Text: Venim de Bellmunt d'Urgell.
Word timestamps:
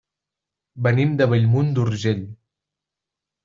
Venim 0.87 1.11
de 1.21 1.29
Bellmunt 1.35 1.71
d'Urgell. 1.77 2.27